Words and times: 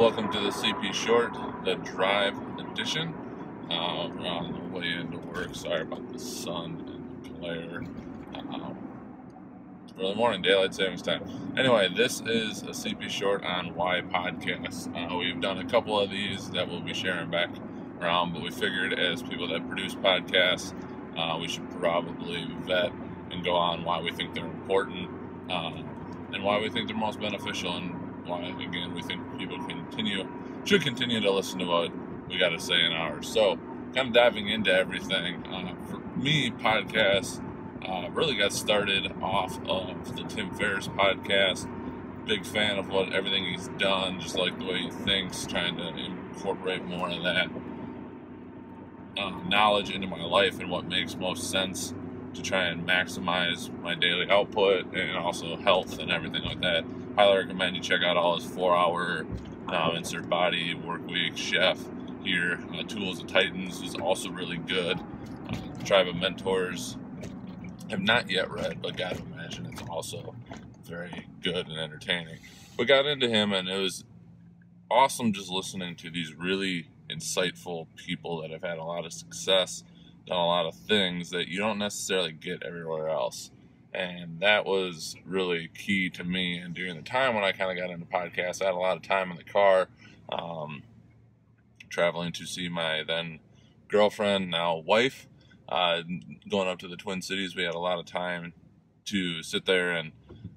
Welcome 0.00 0.32
to 0.32 0.40
the 0.40 0.48
CP 0.48 0.94
Short, 0.94 1.36
the 1.64 1.74
Drive 1.74 2.34
Edition. 2.58 3.14
Uh, 3.70 4.08
we're 4.08 4.26
on 4.26 4.52
the 4.52 4.76
way 4.76 4.88
into 4.94 5.18
work. 5.18 5.54
Sorry 5.54 5.82
about 5.82 6.10
the 6.12 6.18
sun 6.18 6.82
and 6.88 7.24
the 7.24 7.28
glare. 7.38 7.84
Early 10.00 10.14
morning, 10.14 10.40
daylight 10.40 10.74
savings 10.74 11.02
time. 11.02 11.22
Anyway, 11.58 11.90
this 11.94 12.22
is 12.22 12.62
a 12.62 12.70
CP 12.70 13.10
Short 13.10 13.44
on 13.44 13.74
Why 13.74 14.00
podcast. 14.00 14.88
Uh, 14.96 15.14
we've 15.14 15.38
done 15.42 15.58
a 15.58 15.64
couple 15.66 16.00
of 16.00 16.08
these 16.08 16.48
that 16.52 16.66
we'll 16.66 16.80
be 16.80 16.94
sharing 16.94 17.30
back 17.30 17.50
around, 18.00 18.32
but 18.32 18.40
we 18.40 18.50
figured 18.50 18.98
as 18.98 19.22
people 19.22 19.46
that 19.48 19.68
produce 19.68 19.94
podcasts, 19.94 20.72
uh, 21.18 21.36
we 21.38 21.48
should 21.48 21.68
probably 21.72 22.48
vet 22.62 22.92
and 23.30 23.44
go 23.44 23.52
on 23.54 23.84
why 23.84 24.00
we 24.00 24.10
think 24.10 24.32
they're 24.32 24.46
important 24.46 25.10
uh, 25.50 25.82
and 26.32 26.42
why 26.42 26.58
we 26.58 26.70
think 26.70 26.88
they're 26.88 26.96
most 26.96 27.20
beneficial 27.20 27.76
and 27.76 28.26
why 28.26 28.40
again 28.58 28.94
we 28.94 29.02
think 29.02 29.20
people 29.38 29.62
continue 29.66 30.26
should 30.64 30.80
continue 30.80 31.20
to 31.20 31.30
listen 31.30 31.58
to 31.58 31.66
what 31.66 31.92
we 32.26 32.38
got 32.38 32.48
to 32.48 32.58
say 32.58 32.86
in 32.86 32.92
ours. 32.92 33.28
So, 33.28 33.58
kind 33.94 34.08
of 34.08 34.14
diving 34.14 34.48
into 34.48 34.72
everything. 34.72 35.44
Uh, 35.46 35.74
for 35.90 35.98
me, 36.18 36.50
podcasts 36.52 37.42
uh, 37.86 38.08
really 38.12 38.36
got 38.36 38.52
started 38.52 39.12
off 39.22 39.58
of 39.66 40.16
the 40.16 40.24
Tim 40.24 40.50
Ferriss 40.54 40.88
podcast. 40.88 41.68
Big 42.26 42.44
fan 42.44 42.78
of 42.78 42.88
what 42.88 43.12
everything 43.12 43.44
he's 43.44 43.68
done, 43.78 44.20
just 44.20 44.36
like 44.36 44.58
the 44.58 44.64
way 44.64 44.82
he 44.82 44.90
thinks, 44.90 45.46
trying 45.46 45.76
to 45.76 45.88
incorporate 45.96 46.84
more 46.84 47.08
of 47.10 47.22
that 47.22 47.48
uh, 49.16 49.30
knowledge 49.48 49.90
into 49.90 50.06
my 50.06 50.22
life 50.22 50.60
and 50.60 50.70
what 50.70 50.86
makes 50.86 51.16
most 51.16 51.50
sense 51.50 51.94
to 52.34 52.42
try 52.42 52.66
and 52.66 52.86
maximize 52.86 53.70
my 53.80 53.94
daily 53.94 54.28
output 54.30 54.94
and 54.94 55.16
also 55.16 55.56
health 55.56 55.98
and 55.98 56.10
everything 56.10 56.42
like 56.44 56.60
that. 56.60 56.84
Highly 57.16 57.38
recommend 57.38 57.76
you 57.76 57.82
check 57.82 58.02
out 58.02 58.16
all 58.16 58.36
his 58.36 58.48
four 58.48 58.76
hour 58.76 59.26
um, 59.68 59.96
insert 59.96 60.28
body 60.28 60.74
work 60.74 61.06
week 61.08 61.36
chef 61.36 61.78
here. 62.22 62.60
Uh, 62.72 62.82
Tools 62.84 63.20
of 63.20 63.26
Titans 63.26 63.82
is 63.82 63.94
also 63.96 64.30
really 64.30 64.58
good. 64.58 65.00
Uh, 65.48 65.84
Tribe 65.84 66.08
of 66.08 66.16
Mentors 66.16 66.96
have 67.90 68.00
not 68.00 68.30
yet 68.30 68.50
read, 68.50 68.80
but 68.80 68.96
gotta 68.96 69.20
imagine 69.32 69.66
it's 69.66 69.82
also 69.82 70.34
very 70.84 71.26
good 71.42 71.66
and 71.66 71.78
entertaining. 71.78 72.38
But 72.76 72.86
got 72.86 73.04
into 73.04 73.28
him 73.28 73.52
and 73.52 73.68
it 73.68 73.78
was 73.78 74.04
awesome 74.90 75.32
just 75.32 75.50
listening 75.50 75.96
to 75.96 76.10
these 76.10 76.34
really 76.34 76.88
insightful 77.08 77.86
people 77.96 78.40
that 78.42 78.50
have 78.50 78.62
had 78.62 78.78
a 78.78 78.84
lot 78.84 79.04
of 79.04 79.12
success, 79.12 79.82
done 80.26 80.38
a 80.38 80.46
lot 80.46 80.66
of 80.66 80.74
things 80.74 81.30
that 81.30 81.48
you 81.48 81.58
don't 81.58 81.78
necessarily 81.78 82.32
get 82.32 82.62
everywhere 82.62 83.08
else. 83.08 83.50
And 83.92 84.38
that 84.38 84.66
was 84.66 85.16
really 85.26 85.68
key 85.68 86.10
to 86.10 86.22
me. 86.22 86.58
And 86.58 86.72
during 86.74 86.94
the 86.94 87.02
time 87.02 87.34
when 87.34 87.42
I 87.42 87.50
kind 87.50 87.70
of 87.70 87.76
got 87.76 87.92
into 87.92 88.06
podcasts, 88.06 88.62
I 88.62 88.66
had 88.66 88.74
a 88.74 88.78
lot 88.78 88.96
of 88.96 89.02
time 89.02 89.32
in 89.32 89.36
the 89.36 89.44
car, 89.44 89.88
um, 90.30 90.84
traveling 91.88 92.30
to 92.32 92.46
see 92.46 92.68
my 92.68 93.02
then 93.04 93.40
girlfriend, 93.88 94.48
now 94.48 94.76
wife. 94.76 95.26
Uh, 95.70 96.02
going 96.48 96.68
up 96.68 96.78
to 96.80 96.88
the 96.88 96.96
Twin 96.96 97.22
Cities, 97.22 97.54
we 97.54 97.62
had 97.62 97.74
a 97.74 97.78
lot 97.78 97.98
of 97.98 98.06
time 98.06 98.52
to 99.06 99.42
sit 99.42 99.66
there 99.66 99.92
and 99.92 100.12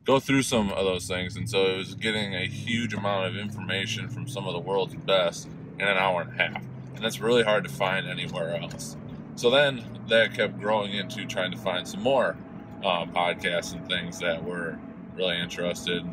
go 0.06 0.19
through 0.19 0.44
some 0.44 0.72
of 0.72 0.86
those 0.86 1.08
things. 1.08 1.36
And 1.36 1.50
so 1.50 1.66
it 1.66 1.78
was 1.78 1.95
getting 1.95 2.36
a 2.36 2.45
huge 2.45 2.94
amount 2.94 3.28
of 3.28 3.36
information 3.36 4.09
from 4.09 4.28
some 4.28 4.47
of 4.47 4.53
the 4.53 4.59
world's 4.59 4.95
best 4.95 5.47
in 5.79 5.88
an 5.88 5.97
hour 5.97 6.22
and 6.22 6.40
a 6.40 6.44
half. 6.44 6.63
And 6.96 7.03
that's 7.03 7.19
really 7.19 7.44
hard 7.44 7.63
to 7.63 7.69
find 7.69 8.07
anywhere 8.07 8.56
else. 8.56 8.97
So 9.35 9.50
then 9.50 9.84
that 10.09 10.34
kept 10.34 10.59
growing 10.59 10.94
into 10.94 11.25
trying 11.25 11.52
to 11.52 11.57
find 11.57 11.88
some 11.88 12.02
more 12.02 12.38
uh, 12.84 13.06
podcasts 13.06 13.73
and 13.73 13.88
things 13.88 14.19
that 14.19 14.44
were 14.44 14.78
really 15.16 15.40
interested. 15.40 16.03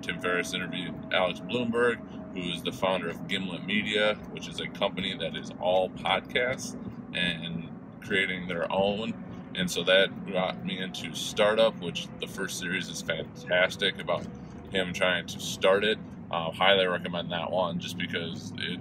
Tim 0.00 0.20
Ferriss 0.20 0.54
interviewed 0.54 0.94
Alex 1.12 1.40
Blumberg, 1.40 1.98
who 2.34 2.40
is 2.40 2.62
the 2.62 2.72
founder 2.72 3.08
of 3.08 3.28
Gimlet 3.28 3.66
Media, 3.66 4.14
which 4.30 4.48
is 4.48 4.60
a 4.60 4.66
company 4.68 5.16
that 5.18 5.36
is 5.36 5.50
all 5.60 5.90
podcasts 5.90 6.76
and 7.14 7.61
creating 8.04 8.48
their 8.48 8.70
own. 8.70 9.14
And 9.54 9.70
so 9.70 9.82
that 9.84 10.32
got 10.32 10.64
me 10.64 10.78
into 10.78 11.14
Startup, 11.14 11.78
which 11.82 12.08
the 12.20 12.26
first 12.26 12.58
series 12.58 12.88
is 12.88 13.02
fantastic 13.02 14.00
about 14.00 14.26
him 14.70 14.92
trying 14.92 15.26
to 15.26 15.40
start 15.40 15.84
it. 15.84 15.98
Uh, 16.30 16.50
highly 16.50 16.86
recommend 16.86 17.30
that 17.30 17.50
one 17.50 17.78
just 17.78 17.98
because 17.98 18.52
it 18.58 18.80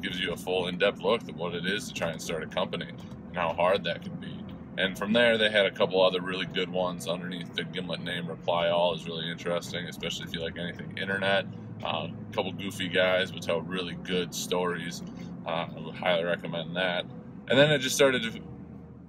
gives 0.00 0.18
you 0.18 0.32
a 0.32 0.36
full 0.36 0.68
in-depth 0.68 1.00
look 1.00 1.28
at 1.28 1.36
what 1.36 1.54
it 1.54 1.66
is 1.66 1.88
to 1.88 1.94
try 1.94 2.10
and 2.10 2.20
start 2.20 2.42
a 2.42 2.46
company 2.46 2.88
and 2.88 3.36
how 3.36 3.52
hard 3.52 3.84
that 3.84 4.02
can 4.02 4.14
be. 4.14 4.34
And 4.78 4.96
from 4.96 5.12
there, 5.12 5.36
they 5.36 5.50
had 5.50 5.66
a 5.66 5.70
couple 5.70 6.00
other 6.00 6.20
really 6.20 6.46
good 6.46 6.70
ones 6.70 7.08
underneath 7.08 7.52
the 7.54 7.64
Gimlet 7.64 8.00
name. 8.00 8.28
Reply 8.28 8.68
All 8.68 8.94
is 8.94 9.06
really 9.06 9.28
interesting, 9.30 9.86
especially 9.86 10.26
if 10.26 10.32
you 10.32 10.40
like 10.40 10.56
anything 10.56 10.96
internet. 10.96 11.46
Uh, 11.84 12.08
a 12.08 12.34
couple 12.34 12.52
goofy 12.52 12.88
guys, 12.88 13.30
but 13.30 13.42
tell 13.42 13.60
really 13.60 13.94
good 14.04 14.34
stories. 14.34 15.02
Uh, 15.44 15.66
I 15.76 15.80
would 15.80 15.94
highly 15.96 16.24
recommend 16.24 16.76
that. 16.76 17.04
And 17.48 17.58
then 17.58 17.70
it 17.70 17.78
just 17.78 17.96
started 17.96 18.22
to 18.22 18.40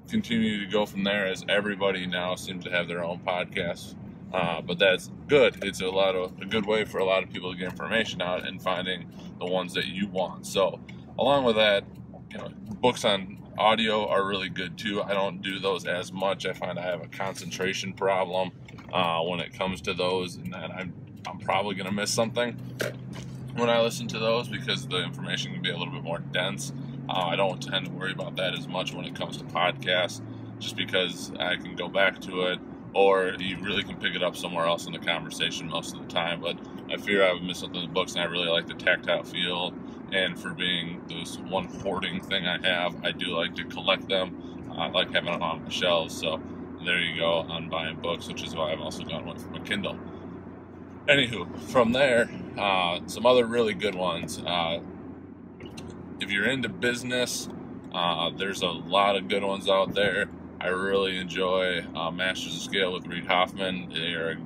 continue 0.10 0.66
to 0.66 0.72
go 0.72 0.86
from 0.86 1.04
there 1.04 1.28
as 1.28 1.46
everybody 1.48 2.06
now 2.08 2.36
seems 2.36 2.64
to 2.64 2.72
have 2.72 2.88
their 2.88 3.04
own 3.04 3.20
podcast. 3.20 3.96
Uh, 4.34 4.62
but 4.62 4.78
that's 4.78 5.10
good. 5.28 5.64
It's 5.64 5.82
a 5.82 5.90
lot 5.90 6.16
of 6.16 6.40
a 6.40 6.46
good 6.46 6.66
way 6.66 6.86
for 6.86 7.00
a 7.00 7.06
lot 7.06 7.24
of 7.24 7.32
people 7.32 7.52
to 7.52 7.58
get 7.58 7.70
information 7.70 8.22
out 8.22 8.48
and 8.48 8.62
finding 8.62 9.12
the 9.40 9.46
ones 9.46 9.74
that 9.74 9.86
you 9.86 10.08
want. 10.08 10.46
So, 10.46 10.80
along 11.18 11.46
with 11.46 11.56
that, 11.56 11.84
you 12.32 12.38
know, 12.38 12.50
books 12.80 13.06
on 13.06 13.40
audio 13.58 14.08
are 14.08 14.26
really 14.26 14.50
good 14.50 14.78
too. 14.78 15.02
I 15.02 15.14
don't 15.14 15.42
do 15.42 15.60
those 15.60 15.86
as 15.86 16.14
much. 16.14 16.46
I 16.46 16.54
find 16.54 16.78
I 16.80 16.84
have 16.84 17.04
a 17.04 17.08
concentration 17.08 17.94
problem 17.94 18.52
uh, 18.94 19.22
when 19.22 19.40
it 19.40 19.54
comes 19.54 19.82
to 19.82 19.94
those, 19.94 20.36
and 20.36 20.56
I'm 20.56 20.94
I'm 21.28 21.40
probably 21.40 21.76
gonna 21.76 21.92
miss 21.92 22.12
something 22.12 22.54
when 23.56 23.70
I 23.70 23.82
listen 23.82 24.08
to 24.10 24.20
those 24.20 24.48
because 24.48 24.88
the 24.88 25.04
information 25.04 25.54
can 25.54 25.62
be 25.62 25.72
a 25.72 25.78
little 25.78 25.94
bit 25.94 26.04
more 26.04 26.20
dense. 26.20 26.72
Uh, 27.10 27.30
I 27.30 27.36
don't 27.36 27.60
tend 27.60 27.88
to 27.88 27.92
worry 27.92 28.12
about 28.12 28.36
that 28.36 28.54
as 28.54 28.68
much 28.68 28.94
when 28.94 29.04
it 29.04 29.16
comes 29.16 29.38
to 29.38 29.44
podcasts, 29.46 30.22
just 30.60 30.76
because 30.76 31.32
I 31.40 31.56
can 31.56 31.76
go 31.76 31.88
back 31.90 32.22
to 32.22 32.52
it, 32.52 32.60
or 32.94 33.34
you 33.40 33.58
really 33.64 33.84
can 33.84 33.96
pick 33.96 34.14
it 34.14 34.22
up 34.22 34.36
somewhere 34.36 34.66
else 34.66 34.86
in 34.86 34.94
the 34.94 35.00
conversation 35.00 35.68
most 35.68 35.96
of 35.96 36.02
the 36.02 36.08
time. 36.08 36.40
But 36.40 36.60
I 36.92 36.98
fear 36.98 37.28
I 37.28 37.34
would 37.34 37.42
miss 37.42 37.60
something 37.60 37.82
in 37.82 37.88
the 37.88 37.94
books, 37.94 38.14
and 38.14 38.22
I 38.22 38.26
really 38.26 38.48
like 38.48 38.68
the 38.68 38.76
tactile 38.76 39.24
feel. 39.24 39.74
And 40.12 40.40
for 40.40 40.54
being 40.54 41.02
this 41.08 41.38
one 41.38 41.66
hoarding 41.66 42.22
thing 42.22 42.46
I 42.46 42.60
have, 42.68 43.04
I 43.04 43.12
do 43.12 43.36
like 43.36 43.56
to 43.56 43.64
collect 43.64 44.08
them. 44.08 44.70
I 44.78 44.90
like 44.90 45.12
having 45.12 45.32
them 45.32 45.42
on 45.42 45.64
my 45.64 45.70
shelves. 45.70 46.16
So 46.16 46.40
there 46.86 47.00
you 47.00 47.20
go 47.20 47.40
on 47.40 47.70
buying 47.70 47.96
books, 47.98 48.28
which 48.28 48.44
is 48.44 48.54
why 48.54 48.72
I've 48.72 48.82
also 48.82 49.04
got 49.04 49.26
one 49.26 49.38
from 49.40 49.56
a 49.56 49.60
Kindle. 49.62 49.98
Anywho, 51.08 51.60
from 51.72 51.92
there, 51.92 52.30
uh, 52.56 53.00
some 53.08 53.26
other 53.26 53.46
really 53.46 53.74
good 53.74 53.96
ones. 53.96 54.40
Uh, 54.46 54.80
if 56.20 56.32
you're 56.32 56.48
into 56.48 56.70
business, 56.70 57.50
uh, 57.94 58.30
there's 58.38 58.62
a 58.62 58.68
lot 58.68 59.16
of 59.16 59.28
good 59.28 59.44
ones 59.44 59.70
out 59.70 59.94
there. 59.94 60.30
I 60.60 60.68
really 60.68 61.18
enjoy 61.18 61.86
uh, 61.96 62.12
Masters 62.12 62.56
of 62.56 62.62
Scale 62.62 62.94
with 62.94 63.08
Reid 63.08 63.26
Hoffman. 63.26 63.90
They 63.90 64.14
are 64.14 64.38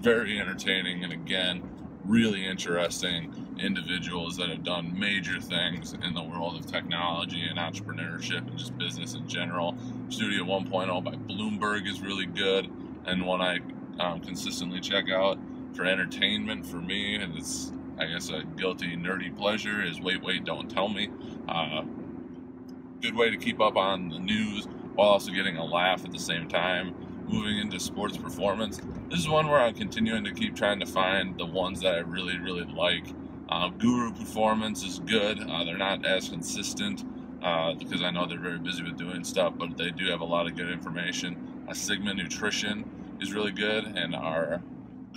very 0.00 0.40
entertaining 0.40 1.04
and 1.04 1.12
again, 1.12 1.62
really 2.04 2.46
interesting 2.46 3.56
individuals 3.58 4.36
that 4.36 4.48
have 4.48 4.62
done 4.62 4.98
major 4.98 5.40
things 5.40 5.92
in 5.92 6.14
the 6.14 6.22
world 6.22 6.56
of 6.56 6.66
technology 6.66 7.42
and 7.48 7.58
entrepreneurship 7.58 8.38
and 8.38 8.56
just 8.56 8.76
business 8.78 9.14
in 9.14 9.28
general. 9.28 9.76
Studio 10.08 10.44
1.0 10.44 11.04
by 11.04 11.12
Bloomberg 11.12 11.86
is 11.86 12.00
really 12.00 12.26
good 12.26 12.70
and 13.04 13.26
one 13.26 13.40
I 13.40 13.58
um, 13.98 14.20
consistently 14.20 14.80
check 14.80 15.10
out 15.10 15.38
for 15.74 15.84
entertainment 15.84 16.66
for 16.66 16.76
me, 16.76 17.16
and 17.16 17.36
it's 17.36 17.72
I 17.98 18.06
guess 18.06 18.30
a 18.30 18.44
guilty 18.56 18.96
nerdy 18.96 19.36
pleasure 19.36 19.82
is 19.82 20.00
wait 20.00 20.22
wait 20.22 20.44
don't 20.44 20.70
tell 20.70 20.88
me. 20.88 21.10
Uh, 21.48 21.82
good 23.00 23.14
way 23.14 23.30
to 23.30 23.36
keep 23.36 23.60
up 23.60 23.76
on 23.76 24.08
the 24.08 24.18
news 24.18 24.66
while 24.94 25.08
also 25.08 25.32
getting 25.32 25.56
a 25.56 25.64
laugh 25.64 26.04
at 26.04 26.12
the 26.12 26.18
same 26.18 26.48
time. 26.48 26.94
Moving 27.28 27.58
into 27.58 27.78
sports 27.78 28.16
performance, 28.16 28.80
this 29.10 29.20
is 29.20 29.28
one 29.28 29.48
where 29.48 29.60
I'm 29.60 29.74
continuing 29.74 30.24
to 30.24 30.32
keep 30.32 30.56
trying 30.56 30.80
to 30.80 30.86
find 30.86 31.38
the 31.38 31.44
ones 31.44 31.80
that 31.82 31.94
I 31.94 31.98
really 31.98 32.38
really 32.38 32.64
like. 32.64 33.04
Uh, 33.48 33.68
Guru 33.68 34.12
Performance 34.12 34.84
is 34.84 34.98
good. 35.00 35.40
Uh, 35.40 35.64
they're 35.64 35.78
not 35.78 36.04
as 36.04 36.28
consistent 36.28 37.04
uh, 37.42 37.74
because 37.74 38.02
I 38.02 38.10
know 38.10 38.26
they're 38.26 38.38
very 38.38 38.58
busy 38.58 38.82
with 38.82 38.96
doing 38.96 39.24
stuff, 39.24 39.54
but 39.56 39.76
they 39.76 39.90
do 39.90 40.06
have 40.06 40.20
a 40.20 40.24
lot 40.24 40.46
of 40.46 40.56
good 40.56 40.70
information. 40.70 41.64
Uh, 41.68 41.74
Sigma 41.74 42.14
Nutrition 42.14 42.88
is 43.20 43.32
really 43.32 43.52
good, 43.52 43.84
and 43.84 44.14
our 44.14 44.62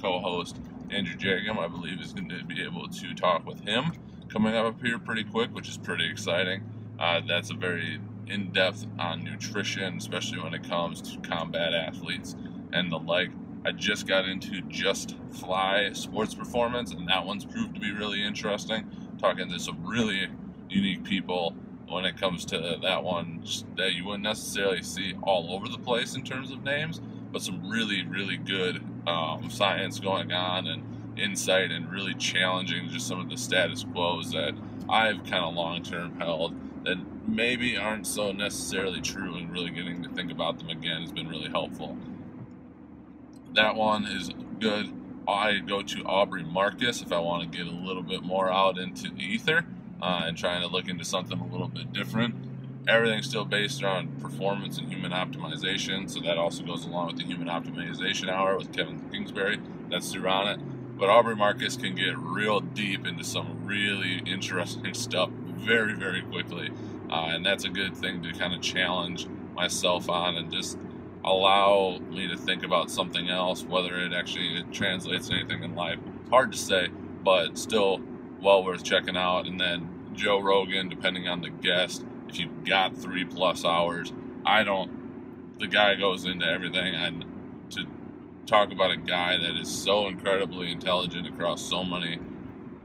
co-host 0.01 0.57
Andrew 0.91 1.15
Jagum, 1.15 1.57
I 1.57 1.69
believe, 1.69 2.01
is 2.01 2.11
going 2.11 2.27
to 2.29 2.43
be 2.43 2.61
able 2.61 2.89
to 2.89 3.13
talk 3.13 3.45
with 3.45 3.61
him 3.61 3.93
coming 4.27 4.53
up 4.53 4.81
here 4.81 4.99
pretty 4.99 5.23
quick, 5.23 5.53
which 5.55 5.69
is 5.69 5.77
pretty 5.77 6.09
exciting. 6.09 6.63
Uh, 6.99 7.21
that's 7.25 7.49
a 7.49 7.53
very 7.53 8.01
in-depth 8.27 8.85
on 8.99 9.23
nutrition, 9.23 9.97
especially 9.97 10.39
when 10.39 10.53
it 10.53 10.67
comes 10.67 11.01
to 11.01 11.19
combat 11.21 11.73
athletes 11.73 12.35
and 12.73 12.91
the 12.91 12.97
like. 12.97 13.31
I 13.63 13.71
just 13.71 14.05
got 14.05 14.25
into 14.25 14.61
Just 14.63 15.15
Fly 15.31 15.91
Sports 15.93 16.33
Performance, 16.33 16.91
and 16.91 17.07
that 17.07 17.25
one's 17.25 17.45
proved 17.45 17.75
to 17.75 17.79
be 17.81 17.91
really 17.91 18.23
interesting. 18.23 18.89
Talking 19.17 19.49
to 19.49 19.59
some 19.59 19.85
really 19.85 20.27
unique 20.69 21.03
people 21.03 21.55
when 21.87 22.05
it 22.05 22.17
comes 22.17 22.43
to 22.45 22.79
that 22.81 23.03
one 23.03 23.43
that 23.77 23.93
you 23.93 24.05
wouldn't 24.05 24.23
necessarily 24.23 24.81
see 24.81 25.13
all 25.23 25.53
over 25.53 25.69
the 25.69 25.77
place 25.77 26.15
in 26.15 26.23
terms 26.23 26.51
of 26.51 26.63
names, 26.63 26.99
but 27.31 27.41
some 27.41 27.69
really, 27.69 28.03
really 28.05 28.37
good 28.37 28.81
um, 29.07 29.49
science 29.49 29.99
going 29.99 30.31
on 30.31 30.67
and 30.67 31.19
insight 31.19 31.71
and 31.71 31.91
really 31.91 32.13
challenging 32.13 32.89
just 32.89 33.07
some 33.07 33.19
of 33.19 33.29
the 33.29 33.37
status 33.37 33.85
quos 33.91 34.31
that 34.31 34.53
I've 34.89 35.23
kind 35.23 35.43
of 35.43 35.53
long 35.53 35.83
term 35.83 36.19
held 36.19 36.55
that 36.85 36.97
maybe 37.27 37.77
aren't 37.77 38.07
so 38.07 38.31
necessarily 38.31 39.01
true 39.01 39.35
and 39.35 39.51
really 39.51 39.69
getting 39.69 40.01
to 40.03 40.09
think 40.09 40.31
about 40.31 40.57
them 40.59 40.69
again 40.69 41.01
has 41.01 41.11
been 41.11 41.27
really 41.27 41.49
helpful. 41.49 41.97
That 43.53 43.75
one 43.75 44.05
is 44.05 44.31
good. 44.59 44.91
I 45.27 45.59
go 45.59 45.81
to 45.83 46.03
Aubrey 46.03 46.43
Marcus 46.43 47.01
if 47.01 47.11
I 47.11 47.19
want 47.19 47.51
to 47.51 47.57
get 47.57 47.67
a 47.67 47.75
little 47.75 48.01
bit 48.01 48.23
more 48.23 48.51
out 48.51 48.77
into 48.77 49.09
the 49.09 49.21
ether 49.21 49.65
uh, 50.01 50.23
and 50.25 50.37
trying 50.37 50.61
to 50.61 50.67
look 50.67 50.87
into 50.87 51.05
something 51.05 51.39
a 51.39 51.45
little 51.45 51.67
bit 51.67 51.93
different. 51.93 52.35
Everything's 52.87 53.27
still 53.27 53.45
based 53.45 53.83
around 53.83 54.19
performance 54.21 54.77
and 54.79 54.91
human 54.91 55.11
optimization, 55.11 56.09
so 56.09 56.19
that 56.21 56.37
also 56.37 56.63
goes 56.63 56.85
along 56.85 57.07
with 57.07 57.17
the 57.17 57.23
Human 57.23 57.47
Optimization 57.47 58.27
Hour 58.27 58.57
with 58.57 58.73
Kevin 58.73 59.07
Kingsbury. 59.11 59.59
That's 59.89 60.11
through 60.11 60.23
Onnit. 60.23 60.97
But 60.97 61.09
Aubrey 61.09 61.35
Marcus 61.35 61.77
can 61.77 61.95
get 61.95 62.17
real 62.17 62.59
deep 62.59 63.05
into 63.05 63.23
some 63.23 63.65
really 63.65 64.21
interesting 64.25 64.93
stuff 64.95 65.29
very, 65.29 65.93
very 65.93 66.21
quickly. 66.23 66.71
Uh, 67.09 67.29
and 67.29 67.45
that's 67.45 67.65
a 67.65 67.69
good 67.69 67.95
thing 67.95 68.23
to 68.23 68.33
kind 68.33 68.53
of 68.53 68.61
challenge 68.61 69.27
myself 69.53 70.09
on 70.09 70.37
and 70.37 70.51
just 70.51 70.77
allow 71.23 71.99
me 72.09 72.27
to 72.27 72.37
think 72.37 72.63
about 72.63 72.89
something 72.89 73.29
else, 73.29 73.63
whether 73.63 73.95
it 73.97 74.13
actually 74.13 74.57
it 74.57 74.71
translates 74.71 75.29
anything 75.29 75.63
in 75.63 75.75
life. 75.75 75.99
Hard 76.29 76.51
to 76.51 76.57
say, 76.57 76.87
but 77.23 77.57
still 77.57 78.01
well 78.41 78.63
worth 78.63 78.83
checking 78.83 79.17
out. 79.17 79.45
And 79.45 79.59
then 79.59 79.89
Joe 80.13 80.39
Rogan, 80.39 80.89
depending 80.89 81.27
on 81.27 81.41
the 81.41 81.49
guest, 81.49 82.05
if 82.31 82.39
you've 82.39 82.63
got 82.63 82.97
three 82.97 83.25
plus 83.25 83.65
hours, 83.65 84.13
I 84.45 84.63
don't. 84.63 85.59
The 85.59 85.67
guy 85.67 85.95
goes 85.95 86.25
into 86.25 86.45
everything, 86.45 86.95
and 86.95 87.25
to 87.71 87.85
talk 88.45 88.71
about 88.71 88.91
a 88.91 88.97
guy 88.97 89.37
that 89.37 89.59
is 89.59 89.69
so 89.69 90.07
incredibly 90.07 90.71
intelligent 90.71 91.27
across 91.27 91.61
so 91.61 91.83
many 91.83 92.19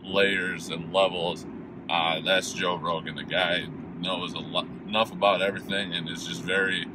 layers 0.03 0.69
and 0.69 0.93
levels, 0.93 1.47
uh, 1.89 2.21
that's 2.21 2.53
Joe 2.53 2.77
Rogan. 2.77 3.15
The 3.15 3.25
guy 3.25 3.67
knows 4.01 4.35
a 4.35 4.41
lot, 4.41 4.67
enough 4.87 5.13
about 5.13 5.43
everything 5.43 5.95
and 5.95 6.09
is 6.09 6.27
just 6.27 6.43
very 6.43 6.87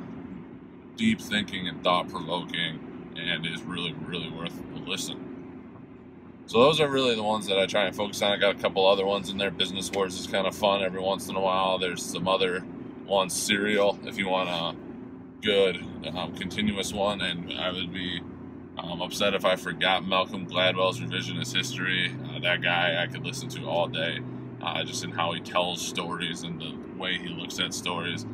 deep 0.97 1.21
thinking 1.21 1.67
and 1.67 1.83
thought 1.83 2.09
provoking, 2.09 3.13
and 3.15 3.45
is 3.45 3.61
really, 3.63 3.93
really 3.93 4.29
worth 4.29 4.53
a 4.75 4.79
listen. 4.79 5.30
So 6.47 6.59
those 6.59 6.81
are 6.81 6.89
really 6.89 7.15
the 7.15 7.23
ones 7.23 7.47
that 7.47 7.57
I 7.57 7.65
try 7.65 7.85
and 7.85 7.95
focus 7.95 8.21
on. 8.21 8.31
I 8.31 8.37
got 8.37 8.55
a 8.55 8.59
couple 8.59 8.85
other 8.85 9.05
ones 9.05 9.29
in 9.29 9.37
there. 9.37 9.51
Business 9.51 9.89
Wars 9.91 10.19
is 10.19 10.27
kind 10.27 10.45
of 10.45 10.55
fun 10.55 10.83
every 10.83 11.01
once 11.01 11.29
in 11.29 11.35
a 11.35 11.39
while. 11.39 11.79
There's 11.79 12.03
some 12.03 12.27
other 12.27 12.63
ones, 13.05 13.33
Serial, 13.33 13.99
if 14.03 14.17
you 14.17 14.27
want 14.27 14.49
a 14.49 14.75
good 15.41 15.85
um, 16.13 16.35
continuous 16.35 16.93
one. 16.93 17.21
And 17.21 17.53
I 17.53 17.71
would 17.71 17.93
be 17.93 18.21
um, 18.77 19.01
upset 19.01 19.33
if 19.33 19.45
I 19.45 19.55
forgot 19.55 20.05
Malcolm 20.05 20.45
Gladwell's 20.45 20.99
revisionist 20.99 21.55
history. 21.55 22.13
Uh, 22.29 22.39
that 22.39 22.61
guy 22.61 23.01
I 23.01 23.07
could 23.07 23.25
listen 23.25 23.47
to 23.49 23.65
all 23.65 23.87
day, 23.87 24.19
uh, 24.61 24.83
just 24.83 25.03
in 25.05 25.11
how 25.11 25.31
he 25.31 25.39
tells 25.39 25.85
stories 25.85 26.43
and 26.43 26.59
the 26.59 26.77
way 26.97 27.17
he 27.17 27.29
looks 27.29 27.59
at 27.59 27.73
stories. 27.73 28.25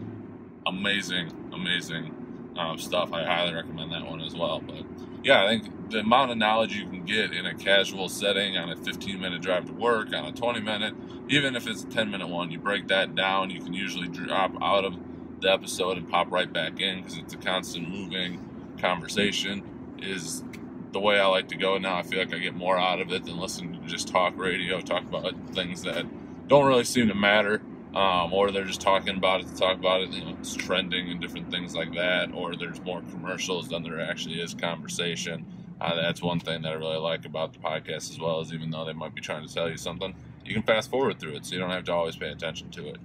Amazing, 0.66 1.32
amazing 1.54 2.17
um, 2.58 2.78
stuff. 2.78 3.14
I 3.14 3.24
highly 3.24 3.54
recommend 3.54 3.92
that 3.92 4.06
one 4.06 4.22
as 4.22 4.36
well. 4.36 4.60
But 4.60 4.84
yeah, 5.24 5.46
I 5.46 5.48
think 5.48 5.90
the 5.90 6.00
amount 6.00 6.32
of 6.32 6.38
knowledge 6.38 6.76
you 6.76 6.86
can 6.86 7.06
get 7.06 7.32
in 7.32 7.46
a 7.46 7.54
casual 7.54 8.10
setting 8.10 8.58
on 8.58 8.70
a 8.70 8.76
15 8.76 9.20
minute 9.20 9.42
drive 9.42 9.66
to 9.68 9.74
work, 9.74 10.14
on 10.14 10.26
a 10.26 10.32
20 10.32 10.62
minute, 10.62 10.94
even 11.30 11.56
if 11.56 11.68
it's 11.68 11.84
a 11.84 11.88
10 11.88 12.10
minute 12.10 12.28
one, 12.28 12.52
you 12.52 12.60
break 12.60 12.88
that 12.88 13.16
down. 13.16 13.50
You 13.50 13.62
can 13.62 13.74
usually 13.74 14.08
drop 14.08 14.54
out 14.62 14.86
of 14.86 14.98
the 15.40 15.52
episode 15.52 15.98
and 15.98 16.10
pop 16.10 16.32
right 16.32 16.52
back 16.52 16.80
in 16.80 17.02
because 17.02 17.18
it's 17.18 17.34
a 17.34 17.38
constant 17.38 17.90
moving 17.90 18.76
conversation. 18.80 19.64
Is 20.00 20.44
the 20.92 21.00
way 21.00 21.20
I 21.20 21.26
like 21.28 21.50
to 21.50 21.56
go 21.56 21.78
now. 21.78 21.98
I 21.98 22.04
feel 22.04 22.20
like 22.20 22.34
I 22.34 22.40
get 22.40 22.56
more 22.56 22.78
out 22.78 23.00
of 23.00 23.12
it 23.12 23.26
than 23.26 23.38
listening 23.38 23.82
to 23.82 23.88
just 23.88 24.08
talk 24.08 24.38
radio, 24.38 24.80
talk 24.80 25.04
about 25.04 25.34
things 25.54 25.84
that 25.84 26.06
don't 26.48 26.66
really 26.66 26.84
seem 26.84 27.08
to 27.10 27.16
matter 27.16 27.62
um, 27.98 28.32
or 28.32 28.52
they're 28.52 28.64
just 28.64 28.80
talking 28.80 29.18
about 29.18 29.42
it 29.42 29.48
to 29.48 29.56
talk 29.56 29.80
about 29.80 30.02
it. 30.02 30.10
You 30.12 30.24
know, 30.24 30.38
it's 30.40 30.54
trending 30.54 31.10
and 31.10 31.20
different 31.20 31.50
things 31.50 31.76
like 31.76 31.96
that, 31.96 32.32
or 32.32 32.56
there's 32.56 32.80
more 32.82 33.02
commercials 33.10 33.70
than 33.70 33.82
there 33.82 34.00
actually 34.00 34.40
is 34.40 34.54
conversation. 34.54 35.48
Uh, 35.82 35.96
that's 35.96 36.22
one 36.22 36.40
thing 36.40 36.62
that 36.62 36.74
I 36.74 36.76
really 36.76 36.98
like 36.98 37.26
about 37.26 37.54
the 37.54 37.60
podcast 37.60 38.12
as 38.12 38.20
well, 38.20 38.40
is 38.40 38.54
even 38.54 38.70
though 38.70 38.86
they 38.86 38.94
might 38.94 39.16
be 39.16 39.22
trying 39.22 39.48
to 39.48 39.52
tell 39.52 39.68
you 39.68 39.78
something, 39.78 40.14
you 40.46 40.54
can 40.54 40.62
fast 40.62 40.92
forward 40.92 41.20
through 41.20 41.38
it, 41.38 41.48
so 41.48 41.56
you 41.56 41.60
don't 41.60 41.72
have 41.72 41.86
to 41.86 41.92
always 41.92 42.16
pay 42.16 42.30
attention 42.30 42.70
to 42.70 42.88
it 42.88 42.98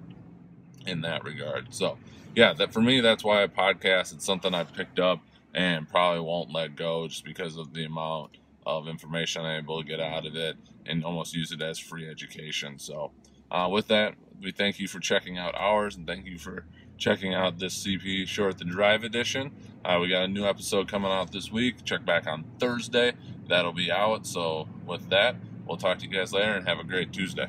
in 0.86 1.00
that 1.00 1.24
regard. 1.24 1.72
So, 1.72 1.96
yeah, 2.36 2.52
that 2.52 2.74
for 2.74 2.82
me, 2.82 3.00
that's 3.00 3.24
why 3.24 3.42
I 3.42 3.46
podcast. 3.46 4.12
It's 4.12 4.26
something 4.26 4.52
I 4.52 4.64
picked 4.64 4.98
up 4.98 5.20
and 5.54 5.88
probably 5.88 6.20
won't 6.20 6.52
let 6.52 6.76
go 6.76 7.08
just 7.08 7.24
because 7.24 7.56
of 7.56 7.72
the 7.72 7.86
amount 7.86 8.36
of 8.66 8.88
information 8.88 9.42
I'm 9.42 9.64
able 9.64 9.82
to 9.82 9.88
get 9.88 10.00
out 10.00 10.26
of 10.26 10.36
it 10.36 10.58
and 10.84 11.02
almost 11.02 11.34
use 11.34 11.50
it 11.50 11.62
as 11.62 11.78
free 11.78 12.10
education. 12.10 12.78
So, 12.78 13.10
uh, 13.52 13.68
with 13.68 13.88
that, 13.88 14.14
we 14.40 14.50
thank 14.50 14.80
you 14.80 14.88
for 14.88 14.98
checking 14.98 15.38
out 15.38 15.54
ours 15.54 15.94
and 15.94 16.06
thank 16.06 16.26
you 16.26 16.38
for 16.38 16.64
checking 16.96 17.34
out 17.34 17.58
this 17.58 17.84
CP 17.84 18.26
Short 18.26 18.58
the 18.58 18.64
Drive 18.64 19.04
edition. 19.04 19.52
Uh, 19.84 19.98
we 20.00 20.08
got 20.08 20.24
a 20.24 20.28
new 20.28 20.44
episode 20.44 20.88
coming 20.88 21.10
out 21.10 21.32
this 21.32 21.52
week. 21.52 21.84
Check 21.84 22.04
back 22.04 22.26
on 22.26 22.44
Thursday. 22.58 23.12
That'll 23.48 23.72
be 23.72 23.92
out. 23.92 24.26
So, 24.26 24.68
with 24.86 25.10
that, 25.10 25.36
we'll 25.66 25.76
talk 25.76 25.98
to 25.98 26.06
you 26.06 26.12
guys 26.12 26.32
later 26.32 26.52
and 26.52 26.66
have 26.66 26.78
a 26.78 26.84
great 26.84 27.12
Tuesday. 27.12 27.46